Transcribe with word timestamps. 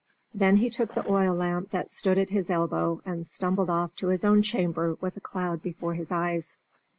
Then 0.33 0.55
he 0.57 0.71
took 0.71 0.95
the 0.95 1.07
oil 1.07 1.35
lamp 1.35 1.69
that 1.69 1.91
stood 1.91 2.17
at 2.17 2.31
his 2.31 2.49
elbow 2.49 3.03
and 3.05 3.23
stumbled 3.23 3.69
off 3.69 3.95
to 3.97 4.07
his 4.07 4.25
own 4.25 4.41
chamber 4.41 4.97
with 4.99 5.15
a 5.15 5.21
cloud 5.21 5.61
before 5.61 5.93
his 5.93 6.11
eyes. 6.11 6.57